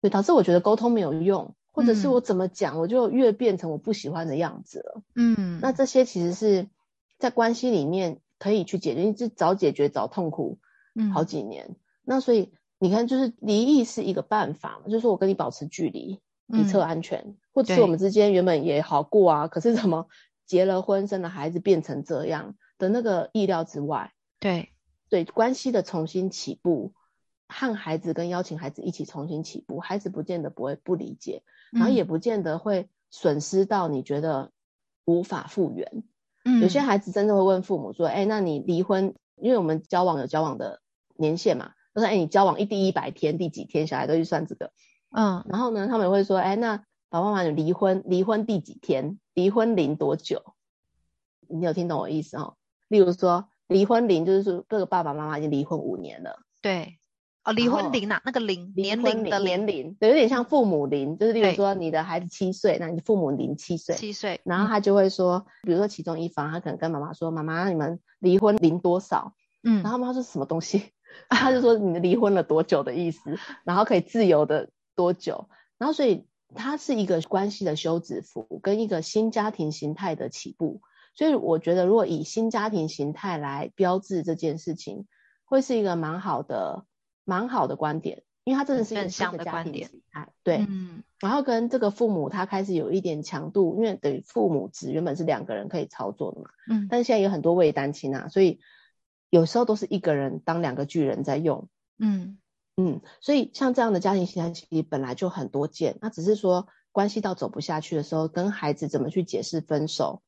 [0.00, 1.54] 对，导致我觉得沟通没有用。
[1.72, 5.02] 或者是我怎么讲，我就越变成我不喜欢的样子了。
[5.14, 6.68] 嗯，那这些其实是
[7.18, 10.58] 在关系里面可以去解决，就早解决早痛苦，
[10.94, 11.66] 嗯，好几年。
[11.68, 20.06] 嗯、那所以你看，就是离异是一个办法嘛，就是我跟你保持距离，以策安全，嗯、或者是我们之间原本也好过啊，可是怎么
[20.46, 24.12] 结了婚生了孩子变成这样的那个意料之外。
[24.38, 24.70] 对，
[25.08, 26.92] 对，关系的重新起步。
[27.50, 34.52] 和孩子跟邀请孩子一起重新起步，孩子不见得不会不理解，然后也不见得会损失到你觉得
[35.04, 36.04] 无法复原。
[36.44, 39.14] 嗯，有些孩子真的会问父母说：“哎，那你离婚？
[39.36, 40.80] 因为我们交往有交往的
[41.16, 43.86] 年限嘛，他说：哎，你交往一第一百天第几天？
[43.86, 44.70] 小孩都去算这个。
[45.10, 46.76] 嗯，然后呢，他们也会说：哎，那
[47.08, 49.18] 爸爸妈妈你离婚离婚第几天？
[49.34, 50.54] 离婚零多久？
[51.48, 52.56] 你有听懂我意思哦？
[52.86, 56.40] 例如说离婚零，就是说各个爸爸妈妈已经离婚五年了。
[56.62, 56.99] 对。
[57.50, 69.34] 哦，离婚龄啊，那个龄年龄的年龄，对，有点像父母龄，就是例如说你的孩子七岁，那你父母龄七岁，七岁，然后他就会说，嗯、比如说其中一方，他可能跟妈妈说，妈妈，你们离婚龄多少？
[69.64, 70.92] 嗯，然后妈妈说什么东西？
[71.28, 75.48] 他就说你们离婚了多久的意思，然后可以自由的多久？
[75.76, 80.80] 然后所以它是一个关系的休止符，跟一个新家庭形态的起步。
[81.14, 85.06] 所以我觉得，如果以新家庭形态来标志这件事情，
[85.44, 86.84] 会是一个蛮好的。
[87.24, 98.58] 蛮好的观点，因为他真的是一个家庭形态，对，嗯，然后跟这个父母他开始有一点强度，因为等于父母职原本是两个人可以操作的嘛，嗯，但是现在有很多位单亲啊，所以
[99.28, 102.38] 有时候都是一个人当两个巨人在用，嗯
[102.76, 110.22] 嗯，所以像这样的家庭形态其实本来就很多见，那只是说关系到走不下去的时候，跟孩子怎么去解释分手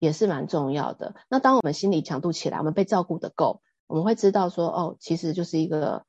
[0.00, 1.14] 也是蛮重要的。
[1.28, 6.04] 那当我们心理强度起来，我们被照顾得够，我们会知道说，哦，其实就是一个。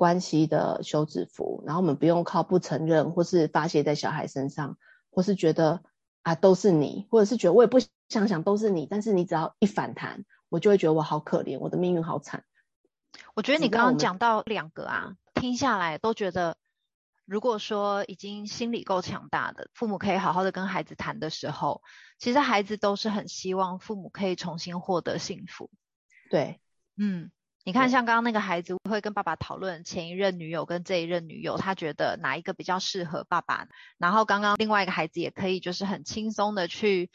[0.00, 4.78] 关系的休止符，然后我们不用靠不承认，或是发泄在小孩身上，
[5.10, 5.82] 或是觉得
[6.22, 12.44] 啊都是你，或者是觉得我也不想想都是你，但是你只要一反弹，我就会觉得我好可怜，我的命运好惨。
[13.34, 16.56] 我觉得你刚刚讲到两个啊，听下来都觉得，
[17.26, 21.82] 如果说已经心理够强大的父母可以好好的跟孩子谈的时候，
[22.18, 25.68] 其实孩子都是很希望父母可以重新获得幸福。
[26.30, 26.58] 对，
[26.96, 27.30] 嗯。
[27.62, 33.68] 你看，像刚刚那个孩子会跟爸爸讨论前一任女友跟这一任女友，他觉得哪一个比较适合爸爸。
[33.98, 37.10] 然后刚刚另外一个孩子也可以就是很轻松的去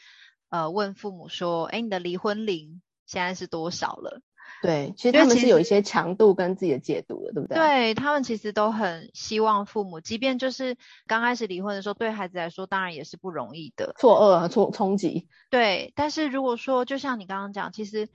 [0.48, 4.20] 呃问父母说：“哎，你的离婚龄现在是多少了？”
[4.62, 7.58] 对，其实他们是有一些强度跟自己的解读的，对不对？
[7.58, 10.76] 对，他们其实都很希望父母，即便就是
[11.08, 15.28] 刚开始离婚的时候，对孩子来说当然也是不容易的，错愕和，冲冲击。
[15.50, 18.08] 对，但是如果说就像你刚刚讲，其实。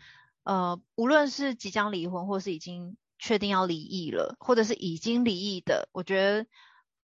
[0.44, 6.48] 呃，无论是即将离婚，或是已经确定要离异了，或者是已经离异的，我觉得，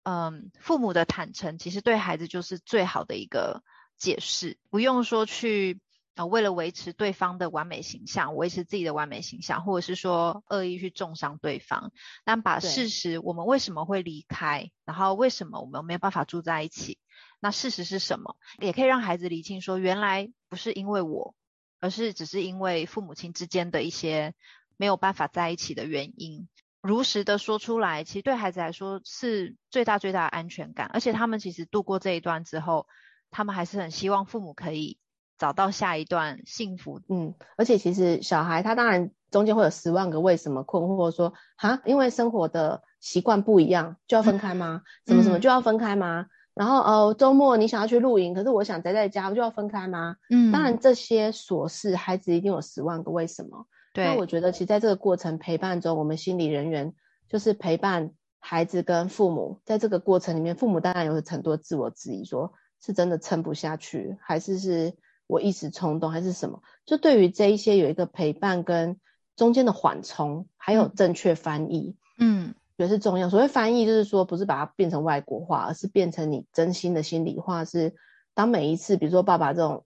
[0.02, 3.62] 嗯，父母的坦诚其实对孩子就是最好的一个
[4.00, 5.80] 解释，不用说去
[6.16, 11.92] 呃为了维持对方的完美形象，维持自己的完美形象，或者是说恶意去重伤对方，
[12.24, 16.98] 但把事实，我们为什么会离开，然后为什么我们没有办法住在一起，
[17.40, 21.36] 那事实是什么，也可以让孩子理清说，原来不是因为我。
[21.80, 24.34] 而是只是因为父母亲之间的一些
[24.78, 26.48] 没有办法在一起的原因，
[26.82, 30.90] 如实的说出来，其实对孩子来说是最大最大的安全感。
[30.94, 32.88] 而且他们其实度过这一段之后，
[33.32, 34.98] 他们还是很希望父母可以
[35.38, 37.02] 找到下一段幸福。
[37.10, 44.82] 嗯，而且其实小孩他当然中间会有十万个为什么困惑，说哈，因为生活的习惯不一样就要分开吗？
[45.06, 46.22] 什么什么就要分开吗？
[46.22, 50.18] 嗯然后哦，周末你想要去露营，可是我想宅在家，不就要分开吗？
[50.30, 53.66] 嗯，当然这些琐事，孩子一定有十万个为什么。
[53.94, 56.94] 对，那我觉得其实在这个过程陪伴中，我们心理人员
[57.30, 64.96] 就是陪伴孩子跟父母，在这个过程里面，父母当然有很多自我质疑，说是真的撑不下去，还是是
[65.28, 66.62] 我一时冲动，还是什么？
[66.86, 69.00] 就对于这一些有一个陪伴跟
[69.38, 72.54] 中间的缓冲，还有正确翻译，嗯。
[72.80, 73.30] 觉得是重要。
[73.30, 77.66] 所谓翻译，就是说不是把它变成外国话，而是变成你真心的心里话。
[77.66, 77.94] 是
[78.34, 79.84] 当每一次，比如说爸爸这种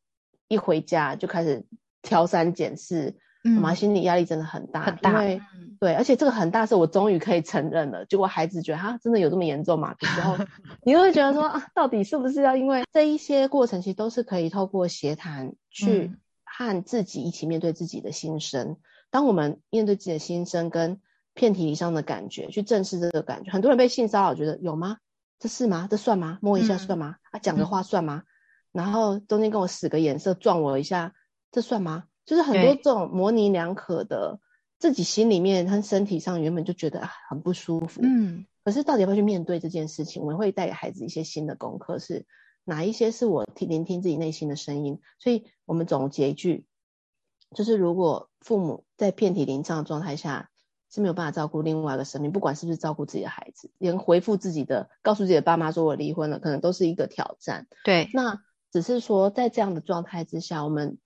[0.48, 1.66] 一回家就开始
[2.04, 5.24] 挑三拣四，妈妈心理压力真的很大，很大。
[5.24, 5.42] 因为
[5.80, 8.06] 对，而且这个很大是我终于可以承认了。
[8.06, 9.96] 结果孩子觉得哈，真的有这么严重吗？
[10.16, 10.46] 然后
[10.84, 16.12] 你会觉得说啊，到底是不是要因为这一些过程，其实都是可以透过协谈去
[16.44, 18.78] 和自己一起面对自己的心声。
[19.10, 21.02] 当我们面对自己的心声跟
[21.34, 23.52] 遍体鳞伤的感觉，去正视这个感觉。
[23.52, 24.98] 很多人被性骚扰，觉得有吗？
[25.40, 25.88] 这是吗？
[25.90, 26.38] 这算吗？
[26.42, 27.18] 摸一下算吗？
[27.18, 28.24] 嗯、啊，讲个话算吗？
[28.26, 28.26] 嗯、
[28.72, 31.14] 然后中间跟我使个眼色，撞我一下，
[31.52, 32.06] 这算吗？
[32.26, 34.40] 就是很多这种模棱两可的，
[34.80, 38.00] 自己心里面和身体上原本就觉得啊很不舒服。
[38.04, 38.46] 嗯。
[38.64, 40.22] 可是到底要不要去面对这件事情？
[40.22, 42.26] 我们会带给孩子一些新的功课，是
[42.64, 45.02] 哪一些是我听聆听自己内心的声音？
[45.20, 46.66] 所以我们总结一句，
[47.54, 50.52] 就是如果父母在遍体鳞伤的状态下。
[50.94, 57.66] 是没有办法照顾另外一个生命，不管是不是照顾自己的孩子，连回复自己的，告诉自己的爸妈说我离婚了，可能都是一个挑战。
[57.84, 61.00] 对，那只是说在这样的状态之下，我们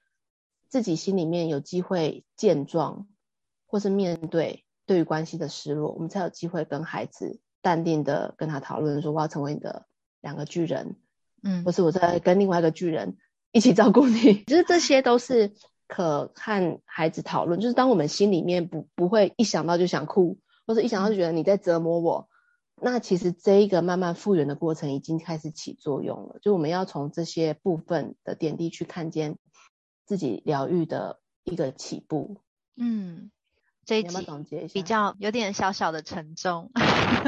[0.67, 3.07] 自己心里面有机会见状，
[3.65, 9.85] 或是面对对于关系的失落，我们才有机会跟孩子淡定的跟他讨论说，我要成为你的
[10.19, 10.97] 两个巨人，
[11.43, 13.15] 嗯，或是我在跟另外一个巨人
[13.53, 15.53] 一起照顾你，其 实这些都是。
[15.87, 22.29] 可和孩子讨论，就是当我们心里面不不会一想到就想哭，或者一想到就觉得你在折磨我，
[22.81, 26.39] 那其实这一个慢慢复原的过程已经开始起作用了。
[26.41, 29.37] 就我们要从这些部分的点滴去看见
[30.05, 32.37] 自己疗愈的一个起步。
[32.75, 33.31] 嗯，
[33.85, 36.69] 这一集总结一下，比较有点小小的沉重，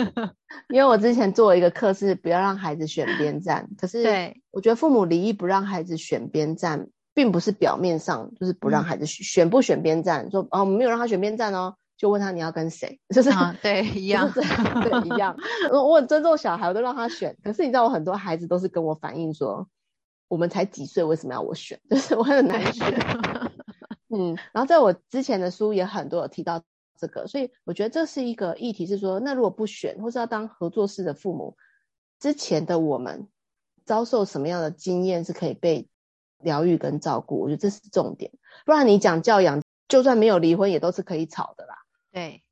[0.69, 6.89] 因为我之前做了一个课是不要让孩子选边站，可是对，我觉得父母离异不让孩子选边站，
[7.19, 11.75] 并不是表面上就是不让孩子选、嗯、不选边站，说哦，我们没有让他选边站哦。
[11.97, 15.35] 就问他你要跟谁，就是、啊、对一样，对一样。
[15.69, 17.35] 我很尊重小孩，我都让他选。
[17.43, 19.67] 可是你知道，我很多孩子都是跟我反映说，
[20.29, 21.77] 我们才几岁，为什么要我选？
[21.91, 22.87] 就是我很难选。
[24.07, 26.63] 嗯，然后在我之前的书也很多有提到
[26.97, 31.57] 这个，所以我觉得这是一个议题，是说，那如果不选，或是要当合作式的父母，
[32.17, 33.27] 之前的我们
[33.83, 35.89] 遭受什么样的经验是可以被
[36.39, 37.39] 疗愈跟照顾？
[37.39, 38.31] 我觉得这是重点。
[38.65, 41.75] 不然你讲教养，就算没有离婚，也都是可以吵的啦。
[42.11, 42.43] 对，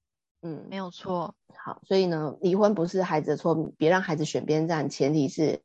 [0.41, 1.35] 嗯，没有错。
[1.55, 4.89] 好，所以呢，离婚不是孩子的错，别让孩子选边站。
[4.89, 5.61] 前提是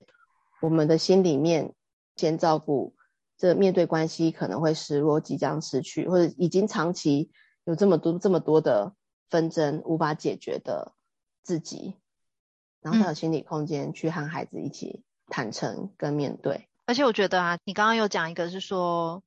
[0.60, 1.74] 我们的心里面
[2.16, 2.94] 先照顾，
[3.36, 7.30] 这面对关系可能会失落、即将失去，或者已经长期
[7.64, 8.94] 有这么多这么多的
[9.30, 10.94] 纷争无法解决的
[11.42, 11.96] 自己，
[12.80, 16.68] 然后才有心理空间去和孩子一起坦诚跟面对。
[16.86, 19.22] 而且我觉得啊，你刚刚有讲一个是说。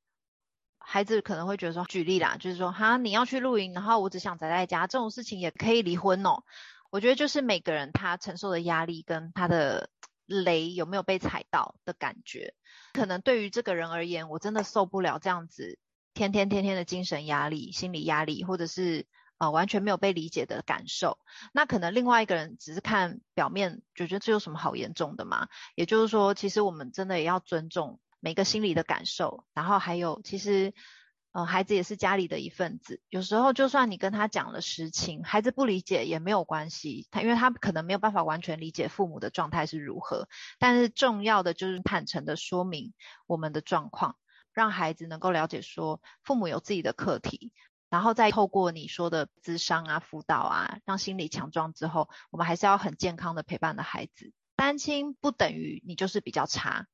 [0.88, 6.44] 孩子可能会觉得说，举例啦，就是说，哈，你要去露营，然后我只想宅在家，这种事情也可以离婚哦。
[6.92, 9.90] 我觉得就是每个人他承受的压力跟他的
[10.28, 12.54] 雷有没有被踩到的感觉，
[12.94, 15.80] 可能对于这个人而言，我真的受不了这样子，
[16.14, 19.08] 天天天天的精神压力、心理压力，或者是
[19.38, 21.18] 呃完全没有被理解的感受。
[21.54, 25.48] 那可能另外一个人只是看表面，觉得这有什么好严重的嘛？
[25.76, 28.00] 也就是说，其实我们真的也要尊重。
[28.22, 30.74] 每个心理的感受，然后还有，其实，
[31.32, 33.00] 呃，孩子也是家里的一份子。
[33.10, 40.28] 有时候，就算你跟他讲了实情，孩子不理解也没有关系，他因为他可能没有办法完全理解父母的状态是如何。
[40.58, 42.94] 但是重要的就是坦诚的说明
[43.28, 44.18] 我们的状况，
[44.54, 47.52] 让孩子能够了解说父母有自己的课题，
[47.90, 54.32] 然后再透过你说的咨商啊、辅导啊，让心理强壮之后，我们还是要很健康的陪伴的孩子。
[54.56, 56.88] 单亲不等于你就是比较差，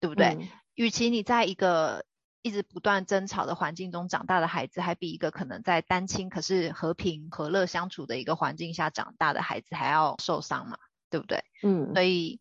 [0.00, 0.36] 对不对？
[0.40, 2.04] 嗯与其你在一个
[2.42, 10.76] 一直不断争吵的环境中长大的孩子，还比一个可能在单亲可是和平和乐相处的一个环境下长大的孩子还要受伤嘛？
[11.08, 11.42] 对不对？
[11.62, 12.40] 嗯，所以，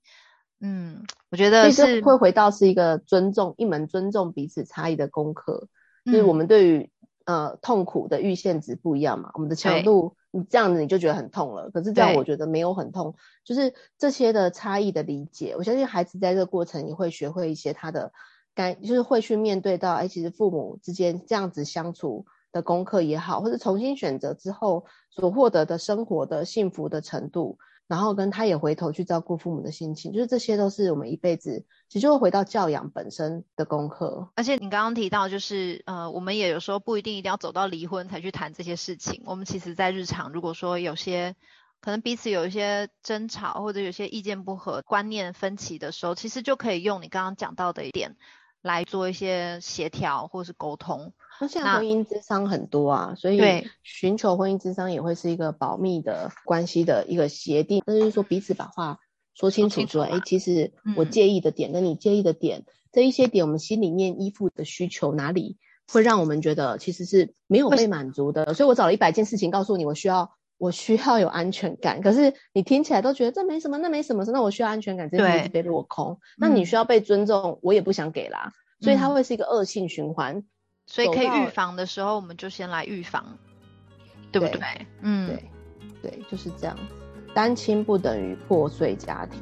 [0.60, 5.70] 嗯，我觉得是会回到是一个尊重，一门尊重彼此差异的功课，
[6.04, 6.92] 嗯，就是我们对于
[7.26, 10.16] 呃痛苦的阈限值不一样嘛，我们的强度。
[10.32, 13.16] 你这样子你就觉得很痛了，可是这样我觉得没有很痛，
[13.46, 18.12] 就是这些的差异的理解，我相信孩子在这个过程也会学会一些他的
[18.54, 27.58] 该，就是会去面对到，哎，其实父母之间这样子相处的功课也好，或者重新选择之后所获得的生活的幸福的程度。
[27.88, 34.30] 然后跟他也回头去照顾父母的心情，就是这些都是我们一辈子其实就会回到教养本身的功课。
[34.36, 39.22] 而且你刚刚提到，就是呃，我们也有时候不一定一定要走到离婚才去谈这些事情。
[39.26, 41.36] 我们其实在日常，如果说有些
[41.82, 48.16] 可能彼此有一些争吵，或者有些意见不合、观念分歧的时候，其实就可以用你刚刚讲到的一点
[48.66, 51.14] 来做一些协调或是沟通。
[51.40, 53.40] 那现在婚姻之商很多啊，所以
[53.84, 58.98] 寻求婚姻之商也会是一个保密的关系的一个协定，那就是说彼此把话
[59.36, 65.58] 说清楚，说，哎，其实我介意的点跟你介意的点，嗯、这一些点，我们心里面依附的需求哪里
[65.88, 78.52] 会让我们觉得其实是没有被满足的，所以我找了一百件事情告诉你，我需要我需要有安全感，可是你听起来都觉得这没什么，那没什么，那我需要安全感，这一直被落空，那你需要被尊重，我也不想给啦，
[78.82, 80.44] 所以它会是一个恶性循环。
[80.88, 83.40] 所以可以预防的时候，我们就先来预防，
[84.32, 84.60] 对不对？
[84.60, 86.78] 对嗯，对，对，就是这样。
[87.34, 89.42] 单亲不等于破碎家庭，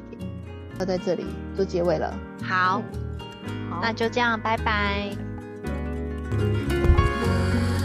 [0.80, 2.18] 要在这里做结尾了。
[2.42, 2.82] 好，
[3.46, 5.10] 嗯、好，那就这样，拜拜。